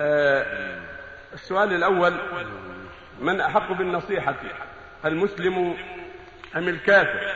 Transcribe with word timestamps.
آه 0.00 0.78
السؤال 1.34 1.72
الأول 1.72 2.14
من 3.20 3.40
أحق 3.40 3.72
بالنصيحة 3.72 4.34
المسلم 5.04 5.76
أم 6.56 6.68
الكافر؟ 6.68 7.32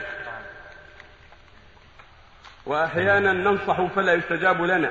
وأحيانا 2.66 3.32
ننصح 3.32 3.82
فلا 3.82 4.12
يستجاب 4.12 4.62
لنا 4.62 4.90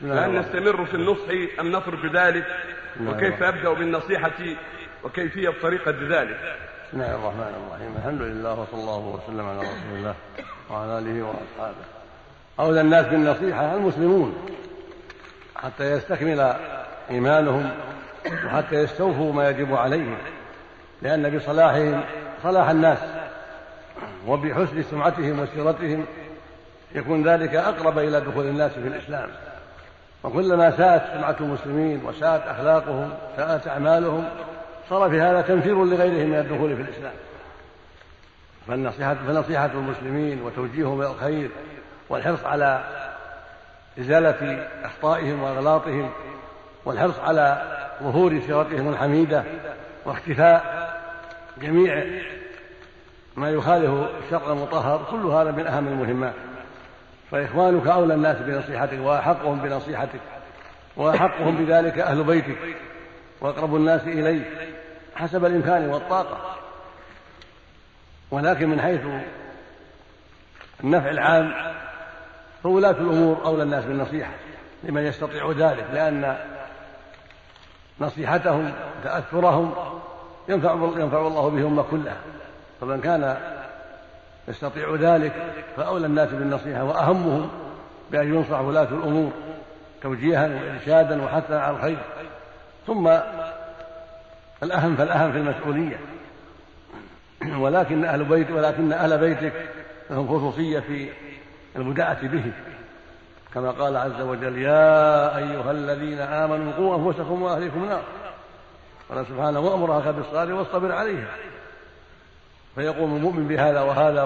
فهل 0.00 0.34
نستمر 0.38 0.86
في 0.86 0.94
النصح 0.94 1.28
أم 1.60 1.76
نترك 1.76 2.04
ذلك؟ 2.14 2.46
وكيف 3.00 3.42
أبدأ 3.42 3.72
بالنصيحة؟ 3.72 4.30
وكيفية 5.04 5.54
طريقة 5.62 5.90
ذلك 5.90 6.56
بسم 6.88 7.00
الله 7.00 7.14
الرحمن 7.14 7.66
الرحيم. 7.66 7.96
الحمد 7.96 8.22
لله 8.22 8.52
وصلى 8.60 8.80
الله 8.80 8.98
وسلم 8.98 9.48
على 9.48 9.58
رسول 9.58 9.96
الله 9.96 10.14
وعلى 10.70 10.98
آله 10.98 11.22
وأصحابه. 11.22 11.84
أولى 12.60 12.80
الناس 12.80 13.06
بالنصيحة 13.06 13.74
المسلمون. 13.74 14.46
حتى 15.62 15.90
يستكمل 15.92 16.54
إيمانهم 17.10 17.70
وحتى 18.46 18.74
يستوفوا 18.74 19.32
ما 19.32 19.50
يجب 19.50 19.74
عليهم 19.74 20.18
لأن 21.02 21.36
بصلاحهم 21.36 22.04
صلاح 22.42 22.70
الناس 22.70 22.98
وبحسن 24.26 24.82
سمعتهم 24.82 25.38
وسيرتهم 25.38 26.04
يكون 26.94 27.28
ذلك 27.28 27.54
أقرب 27.54 27.98
إلى 27.98 28.20
دخول 28.20 28.46
الناس 28.46 28.72
في 28.72 28.88
الإسلام. 28.88 29.28
وكلما 30.24 30.76
ساءت 30.76 31.02
سمعة 31.14 31.36
المسلمين 31.40 32.04
وساءت 32.04 32.42
أخلاقهم 32.46 33.10
ساءت 33.36 33.68
أعمالهم 33.68 34.28
صار 34.90 35.10
في 35.10 35.20
هذا 35.20 35.40
تنفير 35.40 35.84
لغيرهم 35.84 36.28
من 36.28 36.38
الدخول 36.38 36.76
في 36.76 36.82
الإسلام. 36.82 37.12
فالنصيحة 38.68 39.14
فنصيحة 39.14 39.70
المسلمين 39.74 40.42
وتوجيههم 40.42 41.00
إلى 41.00 41.10
الخير 41.10 41.50
والحرص 42.08 42.44
على 42.44 42.84
إزالة 43.98 44.68
أخطائهم 44.84 45.42
وأغلاطهم 45.42 46.10
والحرص 46.84 47.18
على 47.18 47.62
ظهور 48.02 48.40
سيرتهم 48.40 48.88
الحميدة 48.88 49.44
واختفاء 50.04 50.92
جميع 51.62 52.04
ما 53.36 53.50
يخالف 53.50 54.08
الشرع 54.24 54.52
المطهر 54.52 55.06
كل 55.10 55.26
هذا 55.26 55.50
من 55.50 55.66
أهم 55.66 55.88
المهمات. 55.88 56.34
فإخوانك 57.30 57.86
أولى 57.86 58.14
الناس 58.14 58.36
بنصيحتك 58.36 58.98
وأحقهم 59.00 59.58
بنصيحتك 59.58 60.20
وأحقهم 60.96 61.64
بذلك 61.64 61.98
أهل 61.98 62.24
بيتك 62.24 62.58
وأقرب 63.40 63.76
الناس 63.76 64.02
إليك 64.02 64.44
حسب 65.14 65.44
الإمكان 65.44 65.88
والطاقة. 65.88 66.56
ولكن 68.30 68.68
من 68.68 68.80
حيث 68.80 69.00
النفع 70.84 71.10
العام 71.10 71.71
فولاة 72.62 72.90
الأمور 72.90 73.44
أولى 73.44 73.62
الناس 73.62 73.84
بالنصيحة 73.84 74.32
لمن 74.82 75.02
يستطيع 75.02 75.50
ذلك 75.50 75.86
لأن 75.92 76.36
نصيحتهم 78.00 78.72
تأثرهم 79.04 79.74
ينفع 80.48 80.72
ينفع 80.72 81.26
الله 81.26 81.48
به 81.48 81.58
الأمة 81.58 81.82
كلها. 81.82 82.16
فمن 82.80 83.00
كان 83.00 83.36
يستطيع 84.48 84.94
ذلك 84.94 85.32
فأولى 85.76 86.06
الناس 86.06 86.28
بالنصيحة 86.28 86.84
وأهمهم 86.84 87.48
بأن 88.10 88.34
ينصح 88.34 88.60
ولاة 88.60 88.88
الأمور 88.88 89.30
توجيها 90.02 90.46
وإرشادا 90.46 91.24
وحثا 91.24 91.54
على 91.54 91.76
الخير. 91.76 91.98
ثم 92.86 93.08
الأهم 94.62 94.96
فالأهم 94.96 95.32
في 95.32 95.38
المسؤولية. 95.38 96.00
ولكن 97.62 98.04
أهل 98.04 98.24
بيت 98.24 98.50
ولكن 98.50 98.92
أهل 98.92 99.18
بيتك 99.18 99.52
لهم 100.10 100.28
خصوصية 100.28 100.80
في 100.80 101.08
البداءة 101.76 102.26
به. 102.26 102.52
كما 103.54 103.70
قال 103.70 103.96
عز 103.96 104.20
وجل 104.20 104.58
يا 104.58 105.36
أيها 105.36 105.70
الذين 105.70 106.18
آمنوا 106.18 106.72
قوا 106.72 106.96
أنفسكم 106.96 107.42
وأهليكم 107.42 107.84
نار. 107.84 108.02
قال 109.10 109.26
سبحانه 109.26 109.60
وأمر 109.60 109.98
أخاك 109.98 110.14
بالصلاة 110.14 110.54
واصطبر 110.54 110.92
عليها. 110.92 111.28
فيقوم 112.74 113.16
المؤمن 113.16 113.48
بهذا 113.48 113.80
وهذا 113.80 114.22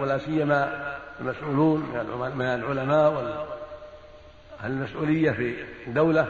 ولا 0.00 0.18
سيما 0.18 0.92
المسؤولون 1.20 1.80
من 2.34 2.44
العلماء 2.44 3.46
والمسؤولية 4.64 5.30
في 5.30 5.54
الدولة 5.86 6.26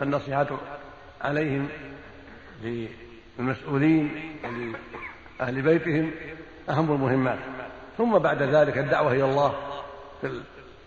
فالنصيحة 0.00 0.46
عليهم 1.22 1.68
للمسؤولين 2.62 4.22
ولأهل 4.44 5.62
بيتهم 5.62 6.10
أهم 6.68 6.92
المهمات. 6.92 7.38
ثم 7.98 8.18
بعد 8.18 8.42
ذلك 8.42 8.78
الدعوة 8.78 9.12
إلى 9.12 9.24
الله. 9.24 9.54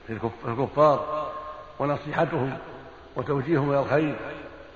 في 0.08 0.20
الكفار 0.48 1.32
ونصيحتهم 1.80 2.58
وتوجيههم 3.16 3.72
إلى 3.72 3.80
الخير 3.80 4.16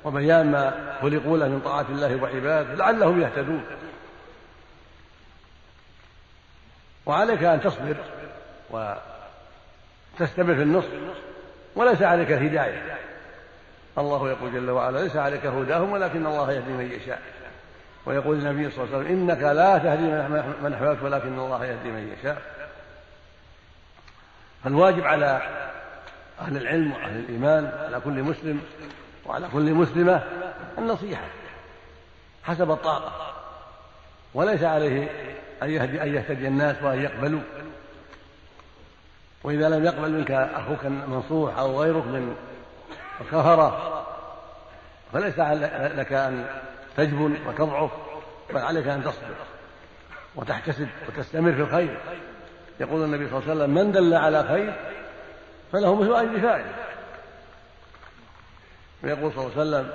وبيان 0.04 0.52
ما 0.52 0.96
خلقوا 1.02 1.38
له 1.38 1.48
من 1.48 1.60
طاعة 1.60 1.86
الله 1.90 2.24
وعباده 2.24 2.74
لعلهم 2.74 3.22
يهتدون. 3.22 3.64
وعليك 7.06 7.44
أن 7.44 7.62
تصبر 7.62 7.96
وتستمر 8.70 10.56
في 10.56 10.62
النصح 10.62 10.88
وليس 11.76 12.02
عليك 12.02 12.32
الهداية. 12.32 12.98
الله 13.98 14.30
يقول 14.30 14.54
جل 14.54 14.70
وعلا 14.70 15.00
ليس 15.00 15.16
عليك 15.16 15.46
هداهم 15.46 15.92
ولكن 15.92 16.26
الله 16.26 16.52
يهدي 16.52 16.72
من 16.72 16.92
يشاء. 16.92 17.22
ويقول 18.06 18.38
النبي 18.38 18.70
صلى 18.70 18.84
الله 18.84 18.98
عليه 18.98 19.06
وسلم 19.06 19.20
إنك 19.20 19.42
لا 19.42 19.78
تهدي 19.78 20.04
من 20.62 20.74
أحببت 20.74 21.04
ولكن 21.04 21.40
الله 21.40 21.66
يهدي 21.66 21.92
من 21.92 22.16
يشاء. 22.20 22.59
فالواجب 24.64 25.04
على 25.04 25.42
أهل 26.40 26.58
العلم 26.58 26.92
وأهل 26.92 27.20
الإيمان 27.20 27.72
على 27.86 28.00
كل 28.00 28.24
مسلم 28.24 28.62
وعلى 29.26 29.48
كل 29.54 29.74
مسلمة 29.74 30.24
النصيحة 30.78 31.26
حسب 32.44 32.72
الطاقة. 32.72 33.34
وليس 34.34 34.64
عليه 34.64 35.10
أن 35.64 35.70
يهدي 35.70 36.02
أن 36.02 36.16
يهتدي 36.16 36.48
الناس 36.48 36.84
وأن 36.84 37.02
يقبلوا. 37.02 37.42
وإذا 39.44 39.70
لم 39.70 39.86
يقبل 39.86 40.12
منك 40.12 40.32
أخوك 40.32 40.86
المنصوح 40.86 41.58
أو 41.58 41.82
غيرك 41.82 42.06
من 42.06 42.36
الكفرة 43.22 44.06
فليس 45.14 45.40
لك 46.00 46.14
أن 46.14 46.46
تجبن 46.98 47.38
وتضعف 47.48 47.92
بل 48.50 48.58
عليك 48.58 48.88
أن 48.88 49.04
تصبر 49.04 49.36
وتحتسب 50.36 50.88
وتستمر 51.08 51.54
في 51.54 51.62
الخير. 51.62 52.00
يقول 52.80 53.04
النبي 53.04 53.30
صلى 53.30 53.40
الله 53.40 53.50
عليه 53.50 53.62
وسلم 53.62 53.74
من 53.76 53.92
دل 53.92 54.14
على 54.14 54.44
خير 54.44 54.74
فله 55.72 55.96
مثل 55.96 56.14
أجر 56.14 56.40
فاعله 56.42 56.76
ويقول 59.04 59.32
صلى 59.34 59.46
الله 59.46 59.60
عليه 59.60 59.88
وسلم 59.88 59.92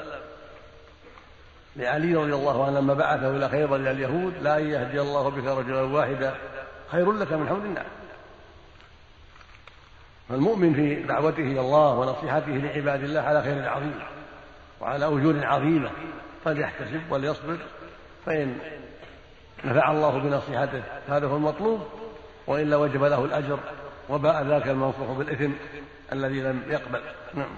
لعلي 1.76 2.14
رضي 2.14 2.34
الله 2.34 2.66
عنه 2.66 2.80
لما 2.80 2.94
بعثه 2.94 3.30
إلى 3.36 3.48
خيبر 3.48 3.76
إلى 3.76 3.90
اليهود 3.90 4.34
لا 4.42 4.58
أن 4.58 4.70
يهدي 4.70 5.00
الله 5.00 5.30
بك 5.30 5.44
رجلا 5.44 5.80
واحدا 5.80 6.34
خير 6.90 7.12
لك 7.12 7.32
من 7.32 7.48
حول 7.48 7.64
الناس. 7.64 7.86
فالمؤمن 10.28 10.74
في 10.74 11.02
دعوته 11.02 11.42
إلى 11.42 11.60
الله 11.60 11.98
ونصيحته 11.98 12.52
لعباد 12.52 13.02
الله 13.02 13.20
على 13.20 13.42
خير 13.42 13.68
عظيم 13.68 13.98
وعلى 14.80 15.06
أجور 15.06 15.46
عظيمة 15.46 15.90
فليحتسب 16.44 17.00
وليصبر 17.10 17.56
فإن 18.26 18.58
نفع 19.64 19.90
الله 19.90 20.18
بنصيحته 20.18 20.82
هذا 21.08 21.26
هو 21.26 21.36
المطلوب. 21.36 21.80
وإلا 22.46 22.76
وجب 22.76 23.04
له 23.04 23.24
الأجر 23.24 23.58
وباء 24.08 24.42
ذاك 24.44 24.68
المنصوح 24.68 25.10
بالإثم 25.18 25.50
الذي 26.12 26.40
لم 26.40 26.62
يقبل. 26.68 27.00
نعم. 27.34 27.56